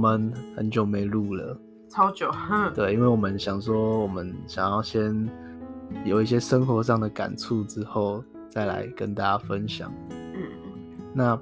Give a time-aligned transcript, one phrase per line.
[0.00, 1.56] 们很久没录了，
[1.90, 2.30] 超久。
[2.74, 5.28] 对，因为我们想说，我们想要先
[6.04, 9.92] 有一些生活上的感触之后，再来跟大家分享。
[10.10, 10.42] 嗯，
[11.12, 11.38] 那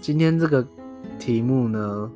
[0.00, 0.64] 今天这个
[1.18, 2.10] 题目呢，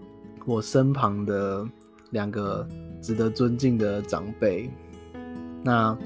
[0.46, 1.66] 我身旁的
[2.10, 2.66] 两个
[3.00, 4.70] 值得尊敬的长辈，
[5.64, 5.96] 那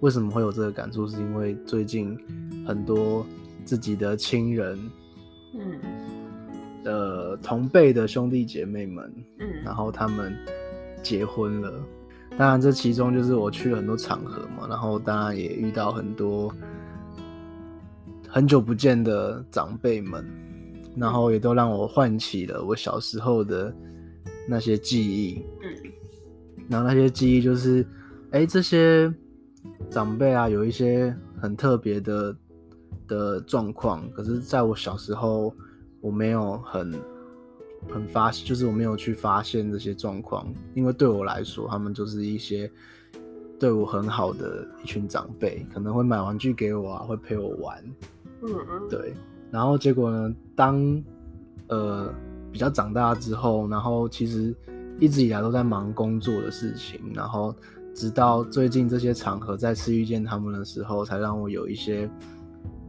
[0.00, 1.06] 为什么会有这个感触？
[1.06, 2.18] 是因为最近
[2.66, 3.24] 很多
[3.64, 4.78] 自己的亲人，
[5.54, 5.80] 嗯，
[7.32, 10.36] 的同辈的兄弟姐妹们，嗯，然后他们
[11.02, 11.72] 结婚了。
[12.38, 16.52] 当然，这其中就是我去了很多场合嘛，然后当然也遇到很多
[18.28, 20.24] 很久不见的长辈们，
[20.96, 23.74] 然后也都让我唤起了我小时候的
[24.48, 25.42] 那些记忆。
[25.62, 25.92] 嗯，
[26.68, 27.86] 然后那些记忆就是，
[28.30, 29.12] 哎，这些
[29.90, 32.36] 长辈啊，有一些很特别的
[33.06, 35.54] 的状况，可是在我小时候。
[36.02, 36.92] 我没有很
[37.90, 42.70] 很发，就是我没有去发现这些状况，因为对我来说，他们就是一些
[43.58, 47.82] 对我很好的一群长辈，可能会买玩具给我啊，会陪我玩，
[48.42, 49.14] 嗯嗯，对。
[49.50, 51.02] 然后结果呢，当
[51.68, 52.12] 呃
[52.50, 54.54] 比较长大之后，然后其实
[54.98, 57.54] 一直以来都在忙工作的事情，然后
[57.94, 62.08] 直到最近这些场合再次遇见他们的时候，才让我有一些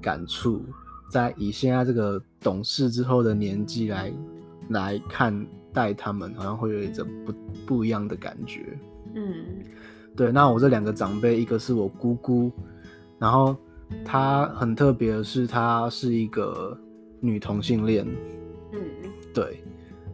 [0.02, 0.64] 感触。
[1.11, 4.11] 在以现在这个懂事之后的年纪来
[4.69, 7.33] 来看待他们，好像会有一种不
[7.66, 8.78] 不一样的感觉。
[9.16, 9.45] 嗯，
[10.16, 10.31] 对。
[10.31, 12.52] 那我这两个长辈，一个是我姑姑，
[13.20, 13.55] 然后
[14.03, 16.78] 她很特别的是，她是一个
[17.20, 18.08] 女同性恋。
[18.72, 18.80] 嗯，
[19.33, 19.64] 对。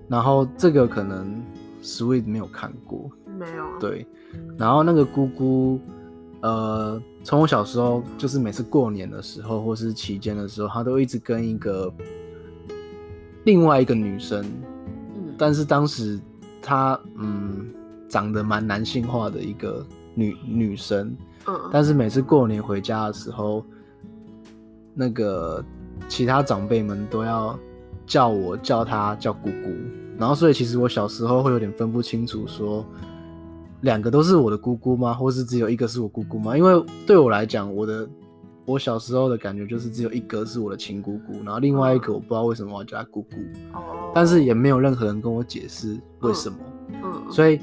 [0.07, 1.41] 然后这个可能
[1.81, 3.79] Sweet 没有看过，没有。
[3.79, 4.05] 对。
[4.57, 5.79] 然后那个姑姑。
[6.41, 11.93] 呃，从我小时候，就是每次过年的时候，或是期间的时候，她都一直跟一个
[13.49, 14.45] 另外一个女生，
[15.15, 16.19] 嗯，但是当时
[16.61, 17.67] 她嗯
[18.07, 23.65] 长得蛮男性化的一个女女生，嗯，但是每次过年回家的时候，
[24.93, 25.65] 那个
[26.07, 27.57] 其他长辈们都要
[28.05, 29.71] 叫我叫她叫姑姑，
[30.15, 32.85] 然后所以其实我小时候会有点分不清楚说。
[33.81, 35.13] 两个都是我的姑姑吗？
[35.13, 36.55] 或是只有一个是我姑姑吗？
[36.55, 38.05] 因为对我来讲，我的
[38.69, 43.35] 我小时候的感觉就是只有一个是我的亲姑姑，然后另外一个我不知道为什么我要叫她姑姑，
[43.73, 46.57] 哦，但是也没有任何人跟我解释为什么，
[47.03, 47.59] 嗯，所以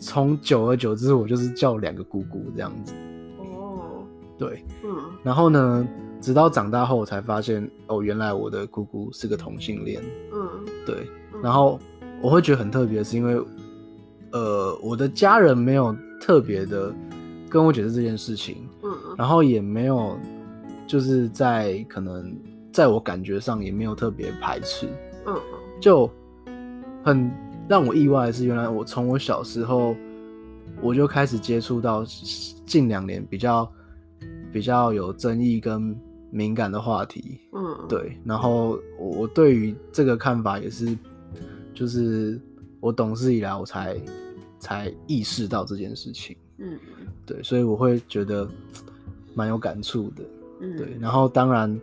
[0.00, 2.94] 从久而久之，我就是叫两个姑姑这样子，
[3.38, 4.06] 哦，
[4.38, 5.86] 对，嗯，然后呢，
[6.20, 11.06] 直到长大后我才发现，哦，原来我的姑姑是个同性恋，嗯，对，
[11.42, 11.78] 然后
[12.22, 13.38] 我会觉得很特别，是因为。
[14.30, 16.94] 呃，我的家人没有特别的
[17.48, 20.18] 跟我解释这件事情，嗯，然后也没有
[20.88, 22.36] 就是在可能
[22.72, 24.88] 在我感觉上也没有特别排斥，
[25.26, 25.40] 嗯，
[25.80, 26.10] 就
[27.04, 27.30] 很
[27.68, 29.94] 让我意外的是，原来我从我小时候
[30.82, 32.04] 我就开始接触到
[32.66, 33.70] 近两年比较
[34.52, 35.94] 比较有争议跟
[36.30, 40.96] 敏感的话题，嗯，对，然后我我对于这个看法也是
[41.72, 42.40] 就是。
[42.80, 44.00] 我懂事以来，我才
[44.60, 46.36] 才意识到这件事情。
[46.58, 46.78] 嗯，
[47.26, 48.48] 对，所以我会觉得
[49.34, 50.22] 蛮有感触的。
[50.60, 50.96] 嗯，对。
[51.00, 51.80] 然后当然，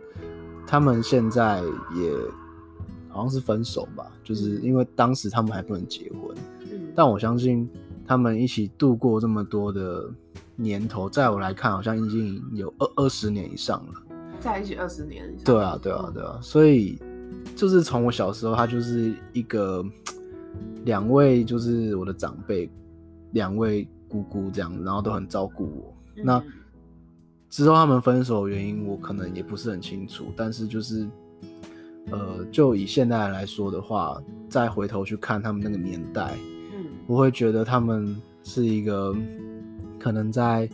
[0.66, 1.60] 他们现在
[1.94, 2.12] 也
[3.08, 6.36] 好像是分手吧，就是因为当时他们还不能结婚。
[6.70, 7.68] 嗯，但我相信
[8.06, 10.08] 他们一起度过这么多的
[10.54, 14.02] 年头，在我来看，好像已经有二二十年以上了。
[14.40, 15.44] 在一起二十年以上。
[15.44, 16.38] 对啊，对啊，对啊。
[16.42, 16.98] 所以
[17.54, 19.84] 就是从我小时候，他就是一个。
[20.84, 22.70] 两位就是我的长辈，
[23.32, 25.94] 两位姑姑这样，然后都很照顾我。
[26.14, 26.24] 嗯。
[26.24, 26.42] 那
[27.48, 30.32] 之后他们分手的原因，我可能也不是很清楚。
[30.36, 31.08] 但是就是，
[32.10, 36.36] 呃，就以现在来说的话，再回头去看他们那个年代，
[36.74, 39.14] 嗯，我会觉得他们是一个
[39.98, 40.68] 可能在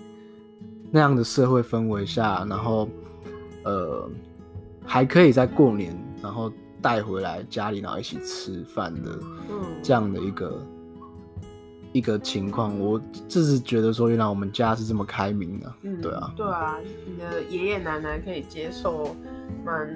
[0.90, 2.88] 那样的社会氛围下，然后
[3.64, 4.08] 呃，
[4.84, 6.52] 还可以在过年，然后。
[6.82, 9.16] 带回来家里，然后一起吃饭的，
[9.84, 10.66] 这样的一个、嗯、
[11.92, 19.14] 一个情况，我就是觉得说，原来我们家是这么开明的、啊嗯，对啊，对啊，你的爷爷奶奶可以接受，
[19.64, 19.88] 蛮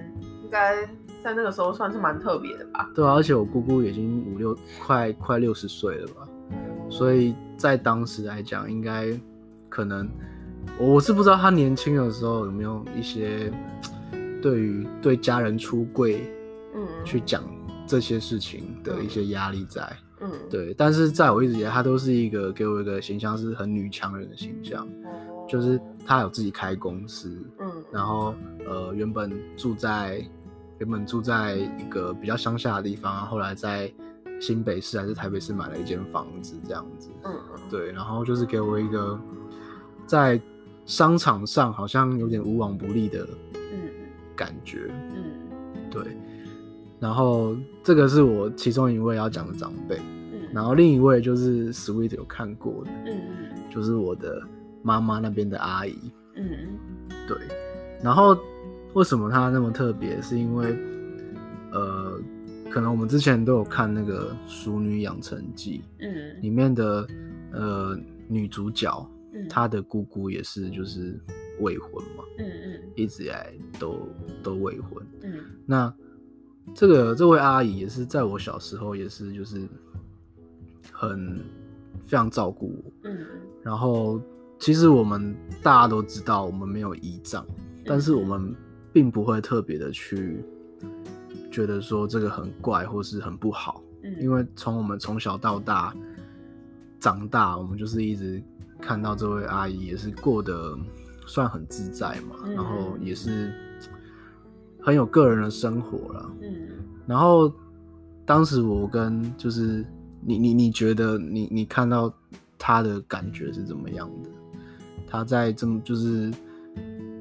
[0.42, 0.84] 应该
[1.24, 2.90] 在那个时候算是蛮特别的吧？
[2.94, 9.08] 对啊，而且我姑姑已经五六快快六十岁了吧、嗯，所以在当时来讲，应该
[9.68, 10.08] 可能
[10.78, 13.52] 我是不知道她年轻的时候有没有一些
[14.42, 16.20] 对于对家人出柜。
[16.74, 17.42] 嗯去讲
[17.86, 19.96] 这些事情的一些压力在，嗯，
[20.50, 24.88] 对，但是在我一直以来，她都是一个给我一个形象是很女强人的形象，
[25.48, 28.34] 就是她有自己开公司，嗯，然后
[28.66, 30.24] 呃原本住在
[30.78, 33.92] 原本住在一个比较乡下的地方，后来在
[34.40, 37.10] 新北市还是台北市买了一间房子，这样子。
[37.24, 37.60] 嗯嗯。
[37.70, 39.18] 对，然后就是给我一个
[40.06, 40.40] 在
[40.84, 43.26] 商场上好像有点无往不利的
[44.34, 44.90] 感觉。
[45.14, 45.90] 嗯。
[45.90, 46.02] 对。
[46.98, 49.96] 然后这个是我其中一位要讲的长辈。
[50.32, 50.40] 嗯。
[50.52, 52.90] 然后另一位就是 Sweet 有看过的。
[53.06, 53.20] 嗯。
[53.70, 54.42] 就是我的
[54.82, 55.96] 妈妈那边的阿姨。
[56.34, 56.44] 嗯。
[57.26, 57.36] 对。
[58.02, 58.36] 然后
[58.94, 60.20] 为什么她那么特别？
[60.22, 60.76] 是因为
[61.72, 62.20] 呃。
[62.68, 67.06] 可能我们之前都有看那个《熟女养成记》，嗯，里面的
[67.52, 67.96] 呃
[68.28, 71.18] 女主角，嗯，她的姑姑也是就是
[71.60, 74.06] 未婚嘛，嗯嗯，一直以来都
[74.42, 75.94] 都未婚，嗯，那
[76.74, 79.66] 这个这位阿姨也是在我小时候也是就是
[80.92, 81.38] 很
[82.06, 83.18] 非常照顾我，嗯，
[83.62, 84.20] 然后
[84.58, 87.46] 其实我们大家都知道我们没有姨丈，
[87.84, 88.54] 但是我们
[88.92, 90.44] 并不会特别的去。
[91.48, 95.94] 觉得说这个很怪或是很不好，嗯，因为从我们从小到大
[97.00, 98.42] 长大，我们就是一直
[98.78, 100.76] 看到这位阿姨也是过得
[101.26, 103.54] 算很自在嘛，嗯，然后也是
[104.86, 106.68] 很有个人的生活了，嗯，
[107.08, 107.52] 然后
[108.24, 109.84] 当时我跟就是
[110.20, 112.14] 你你你觉得你你看到
[112.56, 114.30] 他的感觉是怎么样的？
[115.08, 116.32] 他在这么就是。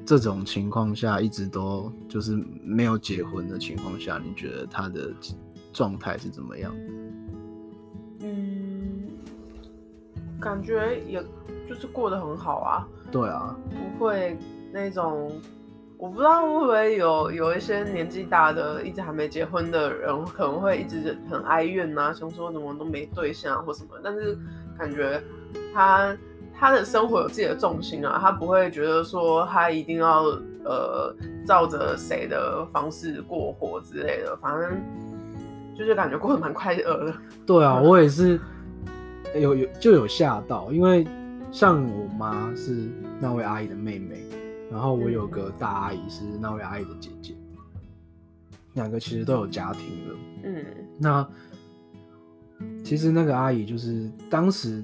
[0.08, 5.12] 这种情况下，一直都就是没有结婚的情况下，你觉得他的
[5.72, 6.92] 状态是怎么样的？
[8.20, 9.08] 嗯，
[10.38, 11.20] 感觉也
[11.68, 12.86] 就是过得很好啊。
[13.10, 13.58] 对啊，
[13.98, 14.38] 不会
[14.72, 15.28] 那种，
[15.98, 23.90] 我不知道会不会有有一些年纪大的，一直还没结婚的人，可能会一直很哀怨啊，想说怎么都没对象或什么。
[24.02, 24.38] 但是
[24.78, 25.22] 感觉
[25.74, 26.16] 他。
[26.58, 30.22] 他的生活有自己的重心啊，他不会觉得说他一定要
[30.64, 31.14] 呃
[31.46, 34.72] 照着谁的方式过活之类的，反正
[35.76, 37.14] 就是感觉过得蛮快乐的。
[37.46, 38.40] 对啊，我也是
[39.34, 41.06] 有有就有吓到，因为
[41.52, 42.88] 像我妈是
[43.20, 44.16] 那位阿姨的妹妹，
[44.70, 47.34] 然后我有个大阿姨是那位阿姨的姐姐，
[48.74, 50.16] 两个其实都有家庭了。
[50.44, 50.64] 嗯，
[50.98, 51.28] 那
[52.84, 54.82] 其实那个阿姨就是当时。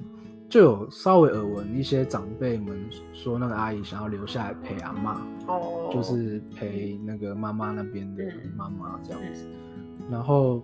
[0.49, 2.79] 就有稍微耳闻一些长辈们
[3.11, 8.23] 说，那个阿姨想要留下来陪阿妈，哦，就是陪那个妈妈那边的
[8.55, 9.47] 妈妈这样子。
[9.75, 10.11] 嗯。
[10.11, 10.61] 然后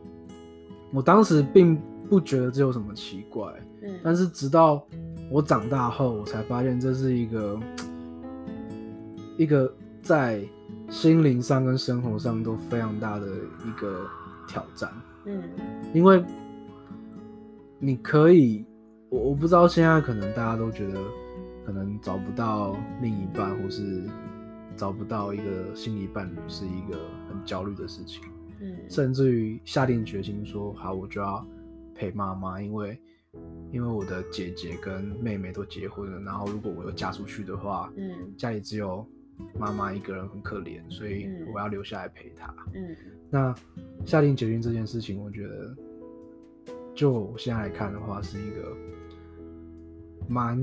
[0.94, 1.75] 我当时并
[2.07, 3.51] 不觉得这有什么奇怪，
[3.81, 4.86] 嗯，但是直到
[5.31, 7.60] 我长大后，我才发现这是一个
[9.39, 10.44] 一个在
[10.89, 13.25] 心灵上跟生活上都非常大的
[13.65, 14.06] 一个
[14.47, 14.91] 挑战，
[15.24, 15.41] 嗯，
[15.94, 16.21] 因为
[17.80, 18.65] 你可以。
[19.09, 21.01] 我我不知道现在可能大家都觉得
[21.65, 24.03] 可能找不到另一半，或是
[24.75, 28.21] 找不到一个心理伴侣是一个很焦虑的事情，
[28.59, 31.44] 嗯，甚至于下定决心说好，我就要
[31.95, 33.01] 陪妈妈，因为
[33.71, 39.03] 因为我的姐姐跟妹妹都结婚了，然后如果我又嫁出去的话，嗯，家里只有
[39.57, 42.95] 妈妈一个人很可怜，所以我要留下来陪她，嗯，
[43.30, 43.56] 那
[44.06, 45.75] 下定决心这件事情，我觉得
[46.95, 48.75] 就我现在来看的话，是一个。
[50.31, 50.56] 蛮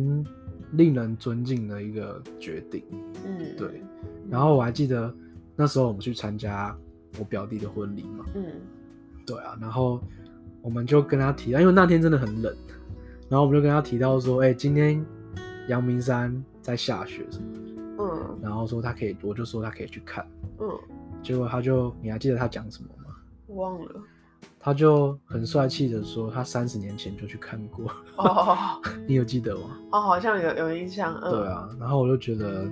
[0.74, 2.84] 令人尊敬的一个决定，
[3.24, 3.82] 嗯，对。
[4.30, 5.12] 然后我还记得
[5.56, 6.72] 那时候我们去参加
[7.18, 8.44] 我表弟的婚礼嘛，嗯，
[9.26, 9.58] 对啊。
[9.60, 10.00] 然后
[10.62, 12.56] 我们就跟他提到，因为那天真的很冷，
[13.28, 15.04] 然后我们就跟他提到说，哎、欸，今天
[15.66, 17.26] 阳明山在下雪
[18.46, 20.24] 然后说他可以，我就说他可以去看，
[20.60, 20.68] 嗯。
[21.22, 23.16] 结果他就，你还记得他讲什么吗？
[23.48, 23.90] 忘了。
[24.60, 27.90] 他就很帅气的说，他三十年前就去看过。
[28.16, 29.76] 哦， 你有记得吗？
[29.90, 31.14] 哦，好像有有印象。
[31.22, 31.30] 嗯。
[31.32, 32.70] 对啊，然后我就觉得，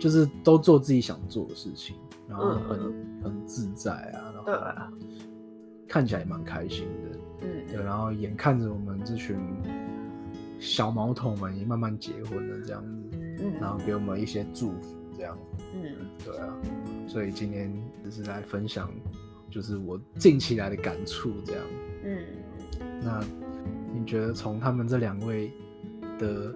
[0.00, 1.96] 就是都做自己想做的事情，
[2.28, 4.88] 然后很、嗯、很自在啊，然后对啊，
[5.88, 7.18] 看起来也蛮开心的。
[7.42, 9.36] 嗯，对，然后眼看着我们这群
[10.58, 15.38] 小毛头们也慢慢结婚了，这样子，嗯，然后给我们一些祝福，这样，
[15.74, 16.56] 嗯，对啊，
[17.06, 17.72] 所以今天
[18.04, 18.90] 只是来分享。
[19.50, 21.62] 就是我近期来的感触，这样。
[22.04, 22.22] 嗯，
[23.02, 23.20] 那
[23.92, 25.50] 你觉得从他们这两位
[26.20, 26.54] 的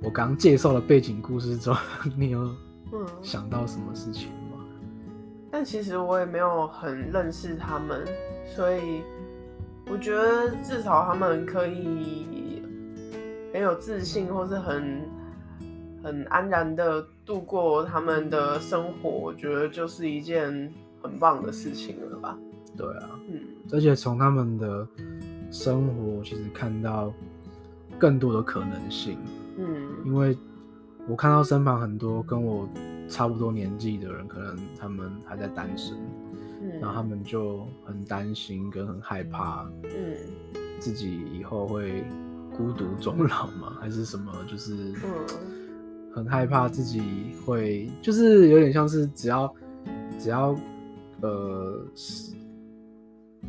[0.00, 1.74] 我刚介绍的背景故事中，
[2.16, 2.54] 你有
[3.22, 4.64] 想到什么事情吗？
[4.80, 5.08] 嗯，
[5.50, 8.06] 但其实我也没有很认识他们，
[8.46, 9.02] 所以
[9.90, 12.62] 我觉得至少他们可以
[13.52, 15.00] 很有自信，或是很
[16.02, 20.72] 很安然的度过他们的生活，我觉得就是一件。
[21.00, 22.36] 很棒的事情了吧？
[22.76, 23.40] 对啊，嗯，
[23.70, 24.84] 而且从他们的
[25.48, 27.14] 生活，其实看到
[28.00, 29.16] 更多的可能性，
[29.56, 30.36] 嗯，因为
[31.06, 32.68] 我看到身旁很多跟我
[33.08, 35.96] 差不多年纪的人，可能他们还在单身，
[36.62, 40.16] 嗯，然后他们就很担心跟很害怕，嗯，
[40.80, 42.04] 自己以后会
[42.56, 44.32] 孤独终老嘛，还是什么？
[44.48, 45.26] 就是，嗯，
[46.18, 47.00] 很害怕自己
[47.46, 49.54] 会，就是有点像是只要
[50.18, 50.54] 只要
[51.20, 51.84] 呃，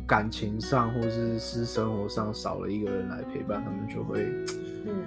[0.06, 4.22] 感情上或是私生活上少了一个人来陪伴，他们就会，
[4.86, 5.02] 嗯，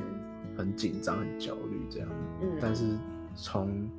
[0.58, 2.10] 很紧张、很焦虑这样。
[2.42, 2.84] 嗯，但是
[3.34, 3.90] 从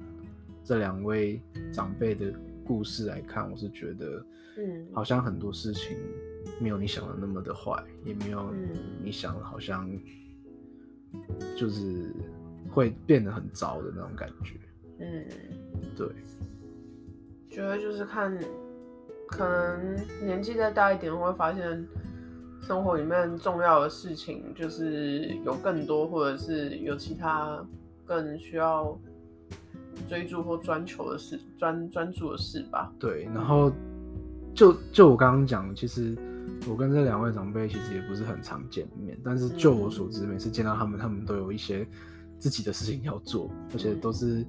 [0.63, 1.41] 这两位
[1.73, 2.33] 长辈的
[2.67, 4.27] 故事来看，我是觉得，
[4.59, 5.97] 嗯，好像很多事情
[6.61, 8.53] 没有你想的那么的坏，也没有
[9.03, 9.91] 你想的好像
[11.57, 12.15] 就是
[12.71, 14.55] 会变得很糟的那种感觉。
[14.99, 15.25] 嗯，
[15.97, 16.07] 对，
[17.51, 18.39] 觉得就是看，
[19.29, 21.87] 可能年纪再大一点，会发现
[22.61, 27.65] 生活里面重要的事情就是有更多，或者是有其他
[28.05, 28.99] 更需要。
[30.09, 32.93] 追逐或专求的事，专专注的事吧。
[32.99, 33.73] 对，然后
[34.53, 36.17] 就就我刚刚讲，其实
[36.69, 41.87] 我跟这两位长辈其实也不是很常见面，但是就我所知，每次见到他们，他们都有一些
[42.39, 44.45] 自己的事情要做，而且都是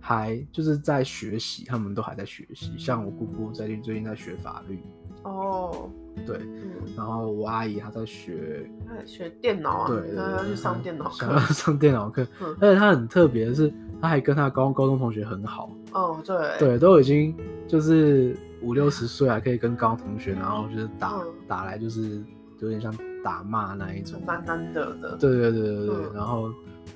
[0.00, 2.72] 还就是在学习，他们都还在学习。
[2.78, 4.78] 像我姑姑最近最近在学法律。
[5.22, 5.90] 哦。
[6.26, 8.68] 对，嗯，然后我阿姨她在学，
[9.06, 13.72] 学电脑啊，对，她要去上电脑课，想要上电脑课，嗯，而且她很特别的是。
[14.00, 17.34] 她还跟她高高中同学很好哦，对对，都已经
[17.66, 22.22] 就是五六十岁还可以跟高中同学，然后就是打、嗯、打来就是
[22.60, 25.16] 有点像打骂那一种，蛮难得的。
[25.16, 26.48] 对对对对对，嗯、然后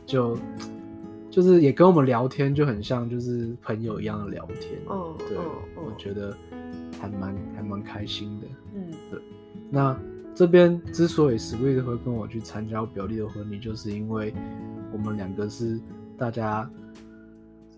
[0.07, 0.39] 就
[1.31, 4.79] 就是也跟我们聊天，就很像就是朋友一样的聊天。
[4.87, 5.37] 哦，对，
[5.77, 6.37] 我觉得
[7.01, 8.47] 还蛮还蛮开心的。
[8.75, 9.21] 嗯，对。
[9.71, 9.97] 那
[10.35, 14.35] 这边之所以 Sweet 会跟我去参加我表弟的婚礼，就是因为
[14.93, 15.81] 我们两个是
[16.17, 16.69] 大家。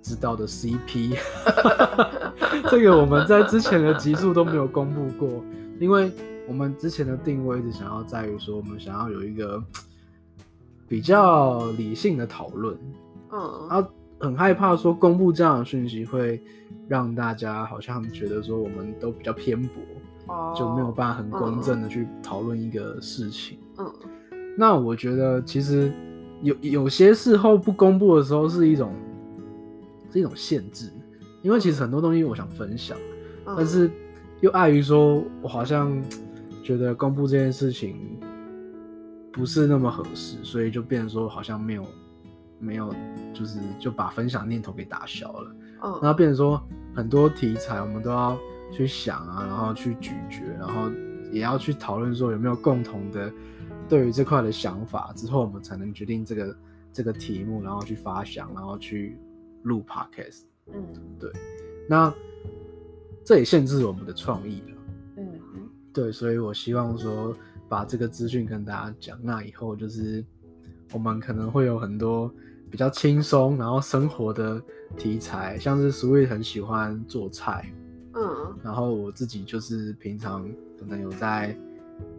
[0.06, 1.16] 知道的 CP，
[2.68, 5.42] 这个我们在之前的集数都没有公布过，
[5.80, 6.12] 因为
[6.46, 9.64] 我们之前的定位一直想要在于说，我们想要有一个
[10.88, 12.76] 比较理性的讨论，
[13.32, 13.88] 嗯，然后
[14.18, 16.42] 很害怕说公布这样的讯息会
[16.88, 23.92] 让大家好像觉得说我们都比较偏颇，哦，就没有办法很公正的去讨论一个事情，嗯，
[24.56, 25.92] 那我觉得其实
[26.42, 28.92] 有有些事后不公布的时候是一种。
[30.12, 30.92] 是一种限制，
[31.42, 32.96] 因为其实很多东西我想分享，
[33.46, 33.90] 嗯、但是
[34.42, 36.00] 又碍于说，我好像
[36.62, 38.13] 觉得公布这件事情
[39.34, 41.84] 不是那么合适，所以就变成说好像没有
[42.58, 42.94] 没有，
[43.34, 45.56] 就是就把分享念头给打消了。
[45.82, 46.62] 嗯，然后变成说
[46.94, 48.38] 很多题材我们都要
[48.72, 50.90] 去想啊，然后去咀嚼，然后
[51.32, 53.30] 也要去讨论说有没有共同的
[53.88, 56.56] 对于这块的想法，之后我们才能决定这个
[56.92, 59.18] 这个题目，然后去发想，然后去。
[59.64, 60.42] 录 podcast，
[60.74, 60.84] 嗯，
[61.18, 61.32] 对，
[61.88, 62.12] 那
[63.24, 64.76] 这也限制我们的创意了，
[65.16, 65.40] 嗯，
[65.90, 67.34] 对，所以我希望说
[67.68, 70.24] 把这个资讯跟大家讲，那以后就是
[70.92, 72.32] 我们可能会有很多
[72.70, 74.62] 比较轻松，然后生活的
[74.96, 77.70] 题材，像是 Sweet 很喜欢做菜，
[78.14, 81.56] 嗯，然后我自己就是平常可能有在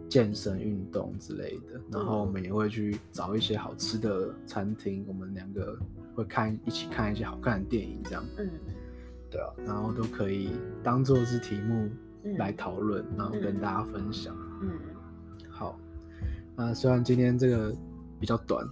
[0.08, 5.78] 健身运动之类的，然后我们也会去找一些好吃的餐厅，我们两个。
[6.16, 8.48] 会看一起看一些好看的电影，这样，嗯，
[9.30, 10.48] 对啊，然后都可以
[10.82, 11.90] 当做是题目
[12.38, 14.70] 来讨论，嗯、然后跟大家分享，嗯，
[15.56, 15.78] 好，
[16.54, 17.74] 那虽然今天这个
[18.20, 18.62] 比较短，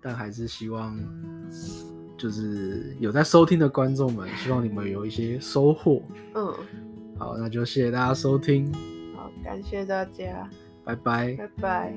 [0.00, 0.98] 但还是希望
[2.16, 6.02] 就是有在收听的观众们，希望你们有一些收获，
[6.34, 6.54] 嗯，
[7.18, 8.72] 好，那就谢谢大家收听，
[9.14, 10.48] 好，感谢大家，
[10.82, 11.94] 拜拜，拜拜。